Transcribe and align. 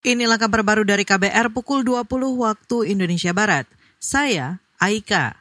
Inilah 0.00 0.40
kabar 0.40 0.64
baru 0.64 0.80
dari 0.80 1.04
KBR 1.04 1.52
pukul 1.52 1.84
20 1.84 2.08
waktu 2.40 2.88
Indonesia 2.88 3.36
Barat. 3.36 3.68
Saya 4.00 4.56
Aika. 4.80 5.36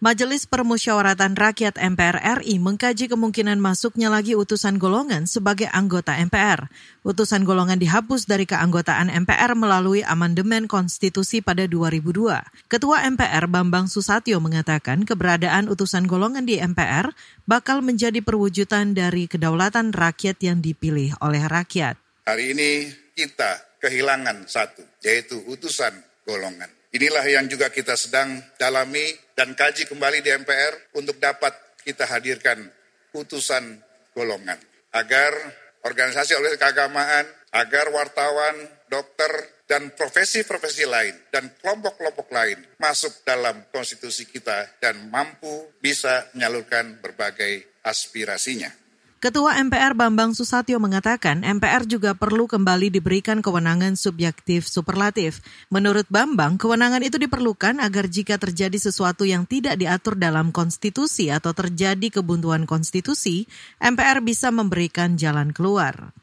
Majelis 0.00 0.48
Permusyawaratan 0.48 1.36
Rakyat 1.36 1.76
MPR 1.76 2.40
RI 2.40 2.56
mengkaji 2.56 3.12
kemungkinan 3.12 3.60
masuknya 3.60 4.08
lagi 4.08 4.32
utusan 4.32 4.80
golongan 4.80 5.28
sebagai 5.28 5.68
anggota 5.68 6.16
MPR. 6.16 6.72
Utusan 7.04 7.44
golongan 7.44 7.76
dihapus 7.76 8.24
dari 8.24 8.48
keanggotaan 8.48 9.12
MPR 9.12 9.52
melalui 9.52 10.00
amandemen 10.00 10.72
konstitusi 10.72 11.44
pada 11.44 11.68
2002. 11.68 12.64
Ketua 12.64 13.04
MPR 13.12 13.44
Bambang 13.44 13.92
Susatyo 13.92 14.40
mengatakan 14.40 15.04
keberadaan 15.04 15.68
utusan 15.68 16.08
golongan 16.08 16.48
di 16.48 16.56
MPR 16.56 17.12
bakal 17.44 17.84
menjadi 17.84 18.24
perwujudan 18.24 18.96
dari 18.96 19.28
kedaulatan 19.28 19.92
rakyat 19.92 20.40
yang 20.40 20.64
dipilih 20.64 21.12
oleh 21.20 21.44
rakyat. 21.44 22.00
Hari 22.24 22.56
ini 22.56 22.88
kita 23.12 23.67
kehilangan 23.78 24.46
satu, 24.46 24.82
yaitu 25.02 25.38
utusan 25.46 25.94
golongan. 26.26 26.68
Inilah 26.92 27.24
yang 27.24 27.46
juga 27.48 27.68
kita 27.68 27.94
sedang 27.94 28.40
dalami 28.56 29.12
dan 29.36 29.52
kaji 29.52 29.84
kembali 29.88 30.24
di 30.24 30.30
MPR 30.32 30.96
untuk 30.96 31.20
dapat 31.20 31.52
kita 31.84 32.08
hadirkan 32.08 32.64
utusan 33.12 33.80
golongan. 34.16 34.56
Agar 34.92 35.36
organisasi 35.84 36.32
organisasi 36.32 36.60
keagamaan, 36.60 37.28
agar 37.52 37.92
wartawan, 37.92 38.56
dokter, 38.88 39.58
dan 39.68 39.92
profesi-profesi 39.92 40.88
lain 40.88 41.12
dan 41.28 41.52
kelompok-kelompok 41.60 42.32
lain 42.32 42.56
masuk 42.80 43.20
dalam 43.20 43.68
konstitusi 43.68 44.24
kita 44.24 44.80
dan 44.80 45.12
mampu 45.12 45.76
bisa 45.76 46.24
menyalurkan 46.32 46.96
berbagai 47.04 47.84
aspirasinya. 47.84 48.87
Ketua 49.18 49.58
MPR 49.58 49.98
Bambang 49.98 50.30
Susatyo 50.30 50.78
mengatakan 50.78 51.42
MPR 51.42 51.90
juga 51.90 52.14
perlu 52.14 52.46
kembali 52.46 52.86
diberikan 52.86 53.42
kewenangan 53.42 53.98
subjektif 53.98 54.70
superlatif. 54.70 55.42
Menurut 55.74 56.06
Bambang, 56.06 56.54
kewenangan 56.54 57.02
itu 57.02 57.18
diperlukan 57.18 57.82
agar 57.82 58.06
jika 58.06 58.38
terjadi 58.38 58.78
sesuatu 58.78 59.26
yang 59.26 59.42
tidak 59.42 59.74
diatur 59.74 60.14
dalam 60.14 60.54
konstitusi 60.54 61.34
atau 61.34 61.50
terjadi 61.50 62.14
kebuntuan 62.14 62.62
konstitusi, 62.62 63.50
MPR 63.82 64.22
bisa 64.22 64.54
memberikan 64.54 65.18
jalan 65.18 65.50
keluar. 65.50 66.14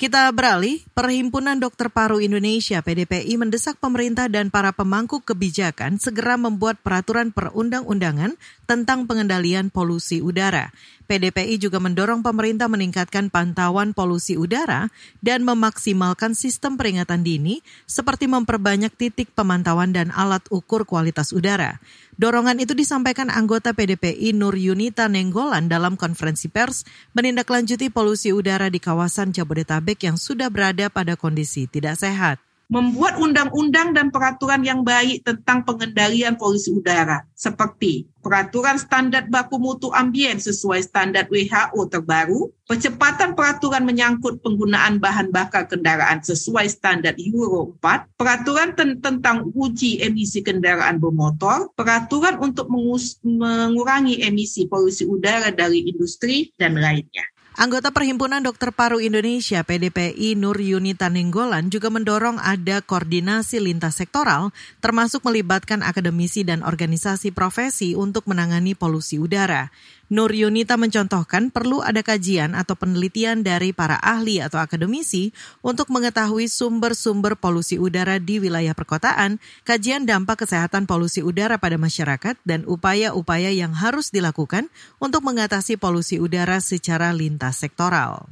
Kita 0.00 0.32
beralih, 0.32 0.80
Perhimpunan 0.96 1.60
Dokter 1.60 1.92
Paru 1.92 2.24
Indonesia 2.24 2.80
PDPI 2.80 3.36
mendesak 3.36 3.76
pemerintah 3.76 4.32
dan 4.32 4.48
para 4.48 4.72
pemangku 4.72 5.20
kebijakan 5.20 6.00
segera 6.00 6.40
membuat 6.40 6.80
peraturan 6.80 7.36
perundang-undangan 7.36 8.32
tentang 8.64 9.04
pengendalian 9.04 9.68
polusi 9.68 10.24
udara. 10.24 10.72
PDPI 11.04 11.60
juga 11.60 11.84
mendorong 11.84 12.24
pemerintah 12.24 12.72
meningkatkan 12.72 13.28
pantauan 13.28 13.92
polusi 13.92 14.40
udara 14.40 14.88
dan 15.20 15.44
memaksimalkan 15.44 16.32
sistem 16.32 16.80
peringatan 16.80 17.20
dini 17.20 17.60
seperti 17.84 18.24
memperbanyak 18.24 18.96
titik 18.96 19.36
pemantauan 19.36 19.92
dan 19.92 20.08
alat 20.16 20.40
ukur 20.48 20.88
kualitas 20.88 21.28
udara. 21.36 21.76
Dorongan 22.20 22.60
itu 22.60 22.76
disampaikan 22.76 23.32
anggota 23.32 23.72
PDPI 23.72 24.36
Nur 24.36 24.52
Yunita 24.52 25.08
Nenggolan 25.08 25.72
dalam 25.72 25.96
konferensi 25.96 26.52
pers 26.52 26.84
menindaklanjuti 27.16 27.88
polusi 27.88 28.28
udara 28.28 28.68
di 28.68 28.76
kawasan 28.76 29.32
Jabodetabek 29.32 30.04
yang 30.04 30.20
sudah 30.20 30.52
berada 30.52 30.92
pada 30.92 31.16
kondisi 31.16 31.64
tidak 31.64 31.96
sehat 31.96 32.36
membuat 32.70 33.18
undang-undang 33.18 33.90
dan 33.90 34.14
peraturan 34.14 34.62
yang 34.62 34.86
baik 34.86 35.26
tentang 35.26 35.66
pengendalian 35.66 36.38
polusi 36.38 36.70
udara, 36.70 37.26
seperti 37.34 38.06
peraturan 38.22 38.78
standar 38.78 39.26
baku 39.26 39.58
mutu 39.58 39.90
ambien 39.90 40.38
sesuai 40.38 40.78
standar 40.86 41.26
WHO 41.26 41.82
terbaru, 41.90 42.46
percepatan 42.70 43.34
peraturan 43.34 43.82
menyangkut 43.82 44.38
penggunaan 44.38 45.02
bahan 45.02 45.34
bakar 45.34 45.66
kendaraan 45.66 46.22
sesuai 46.22 46.70
standar 46.70 47.18
Euro 47.18 47.74
4, 47.82 48.14
peraturan 48.14 48.78
tentang 49.02 49.50
uji 49.50 49.98
emisi 50.06 50.38
kendaraan 50.38 51.02
bermotor, 51.02 51.74
peraturan 51.74 52.38
untuk 52.38 52.70
mengurangi 52.70 54.22
emisi 54.22 54.70
polusi 54.70 55.02
udara 55.10 55.50
dari 55.50 55.90
industri, 55.90 56.54
dan 56.54 56.78
lainnya. 56.78 57.26
Anggota 57.58 57.90
Perhimpunan 57.90 58.46
Dokter 58.46 58.70
Paru 58.70 59.02
Indonesia 59.02 59.66
PDPI 59.66 60.38
Nur 60.38 60.54
Yunita 60.62 61.10
Nenggolan 61.10 61.66
juga 61.66 61.90
mendorong 61.90 62.38
ada 62.38 62.78
koordinasi 62.78 63.58
lintas 63.58 63.98
sektoral 63.98 64.54
termasuk 64.78 65.26
melibatkan 65.26 65.82
akademisi 65.82 66.46
dan 66.46 66.62
organisasi 66.62 67.34
profesi 67.34 67.98
untuk 67.98 68.30
menangani 68.30 68.78
polusi 68.78 69.18
udara. 69.18 69.66
Nur 70.10 70.34
Yunita 70.34 70.74
mencontohkan 70.74 71.54
perlu 71.54 71.86
ada 71.86 72.02
kajian 72.02 72.58
atau 72.58 72.74
penelitian 72.74 73.46
dari 73.46 73.70
para 73.70 73.94
ahli 74.02 74.42
atau 74.42 74.58
akademisi 74.58 75.30
untuk 75.62 75.86
mengetahui 75.86 76.50
sumber-sumber 76.50 77.38
polusi 77.38 77.78
udara 77.78 78.18
di 78.18 78.42
wilayah 78.42 78.74
perkotaan, 78.74 79.38
kajian 79.62 80.10
dampak 80.10 80.42
kesehatan 80.42 80.90
polusi 80.90 81.22
udara 81.22 81.62
pada 81.62 81.78
masyarakat, 81.78 82.34
dan 82.42 82.66
upaya-upaya 82.66 83.54
yang 83.54 83.70
harus 83.70 84.10
dilakukan 84.10 84.66
untuk 84.98 85.22
mengatasi 85.22 85.78
polusi 85.78 86.18
udara 86.18 86.58
secara 86.58 87.14
lintas 87.14 87.62
sektoral. 87.62 88.26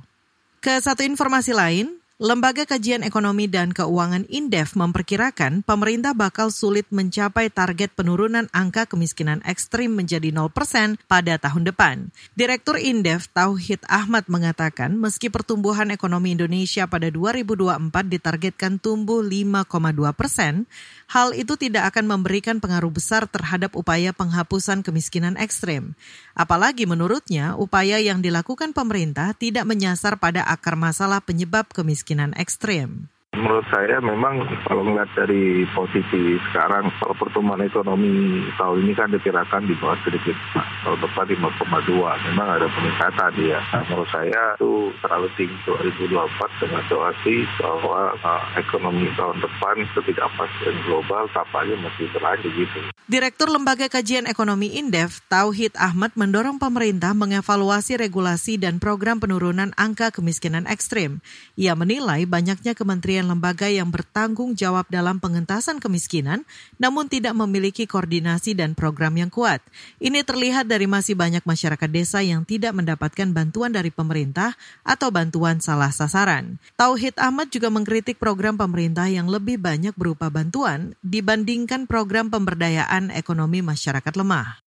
Ke 0.59 0.83
satu 0.83 1.07
informasi 1.07 1.55
lain, 1.55 1.98
Lembaga 2.19 2.67
Kajian 2.67 3.07
Ekonomi 3.07 3.47
dan 3.47 3.71
Keuangan 3.71 4.27
Indef 4.27 4.75
memperkirakan 4.75 5.63
pemerintah 5.63 6.19
bakal 6.19 6.51
sulit 6.51 6.91
mencapai 6.91 7.47
target 7.47 7.95
penurunan 7.95 8.51
angka 8.51 8.91
kemiskinan 8.91 9.39
ekstrim 9.47 9.95
menjadi 9.95 10.35
0% 10.35 10.99
pada 11.07 11.39
tahun 11.39 11.71
depan. 11.71 12.11
Direktur 12.35 12.75
Indef 12.83 13.31
Tauhid 13.31 13.87
Ahmad 13.87 14.27
mengatakan 14.27 14.99
meski 14.99 15.31
pertumbuhan 15.31 15.95
ekonomi 15.95 16.35
Indonesia 16.35 16.91
pada 16.91 17.07
2024 17.07 17.87
ditargetkan 18.11 18.83
tumbuh 18.83 19.23
5,2 19.23 19.71
persen, 20.19 20.67
hal 21.15 21.31
itu 21.39 21.55
tidak 21.55 21.95
akan 21.95 22.19
memberikan 22.19 22.59
pengaruh 22.59 22.91
besar 22.91 23.31
terhadap 23.31 23.79
upaya 23.79 24.11
penghapusan 24.11 24.83
kemiskinan 24.83 25.39
ekstrim. 25.39 25.95
Apalagi 26.35 26.83
menurutnya, 26.83 27.55
upaya 27.55 28.03
yang 28.03 28.19
dilakukan 28.27 28.75
pemerintah 28.75 29.39
tidak 29.39 29.71
menyasar 29.71 30.19
pada 30.19 30.43
akar 30.43 30.75
masalah 30.75 31.23
penyebab 31.23 31.71
kemiskinan 31.71 32.08
ekstrim. 32.37 33.09
Menurut 33.39 33.63
saya 33.71 34.03
memang 34.03 34.43
kalau 34.67 34.83
melihat 34.83 35.07
dari 35.15 35.63
posisi 35.71 36.35
sekarang 36.51 36.91
kalau 36.99 37.15
pertumbuhan 37.15 37.63
ekonomi 37.63 38.43
tahun 38.59 38.83
ini 38.83 38.93
kan 38.99 39.15
diperkirakan 39.15 39.63
di 39.71 39.79
bawah 39.79 39.95
sedikit 40.03 40.35
tahun 40.83 40.99
depan 40.99 41.27
5,2 41.39 42.27
memang 42.35 42.49
ada 42.59 42.67
peningkatan 42.67 43.33
ya. 43.39 43.63
Nah, 43.71 43.83
menurut 43.87 44.11
saya 44.11 44.59
itu 44.59 44.91
terlalu 44.99 45.29
tinggi 45.39 45.55
2024 45.71 46.63
dengan 46.67 46.83
situasi 46.91 47.37
bahwa 47.63 48.01
uh, 48.27 48.43
ekonomi 48.59 49.07
tahun 49.15 49.39
depan 49.39 49.77
ketidakpastian 49.95 50.77
global 50.91 51.31
tampaknya 51.31 51.79
masih 51.79 52.11
berlanjut 52.11 52.53
gitu. 52.59 52.79
Direktur 53.09 53.49
Lembaga 53.49 53.89
Kajian 53.89 54.29
Ekonomi 54.29 54.77
Indef, 54.77 55.25
Tauhid 55.33 55.73
Ahmad 55.81 56.13
mendorong 56.13 56.61
pemerintah 56.61 57.17
mengevaluasi 57.17 57.97
regulasi 57.97 58.61
dan 58.61 58.77
program 58.83 59.17
penurunan 59.17 59.73
angka 59.81 60.13
kemiskinan 60.13 60.69
ekstrim. 60.69 61.25
Ia 61.57 61.73
menilai 61.73 62.29
banyaknya 62.29 62.77
kementerian 62.77 63.25
lembaga 63.29 63.69
yang 63.69 63.93
bertanggung 63.93 64.57
jawab 64.57 64.89
dalam 64.89 65.21
pengentasan 65.21 65.79
kemiskinan, 65.79 66.49
namun 66.81 67.07
tidak 67.07 67.37
memiliki 67.37 67.85
koordinasi 67.85 68.57
dan 68.57 68.73
program 68.73 69.15
yang 69.21 69.31
kuat. 69.31 69.61
Ini 70.01 70.25
terlihat 70.25 70.67
dari 70.67 70.89
masih 70.89 71.15
banyak 71.15 71.45
masyarakat 71.45 71.91
desa 71.93 72.25
yang 72.25 72.43
tidak 72.49 72.75
mendapatkan 72.75 73.29
bantuan 73.31 73.71
dari 73.71 73.93
pemerintah 73.93 74.57
atau 74.83 75.13
bantuan 75.13 75.63
salah 75.63 75.93
sasaran. 75.95 76.59
Tauhid 76.75 77.15
Ahmad 77.21 77.53
juga 77.55 77.69
mengkritik 77.71 78.17
program 78.17 78.59
pemerintah 78.59 79.07
yang 79.07 79.31
lebih 79.31 79.61
banyak 79.63 79.95
berupa 79.95 80.33
bantuan 80.33 80.99
dibandingkan 81.05 81.87
program 81.87 82.33
pemberdayaan 82.33 83.15
ekonomi 83.15 83.63
masyarakat 83.63 84.15
lemah. 84.17 84.65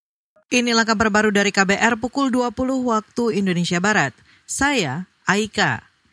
Inilah 0.52 0.84
kabar 0.84 1.08
baru 1.08 1.32
dari 1.32 1.48
KBR 1.48 1.96
pukul 1.96 2.28
20 2.28 2.52
waktu 2.84 3.24
Indonesia 3.40 3.80
Barat. 3.80 4.12
Saya 4.44 5.08
Aika. 5.24 5.91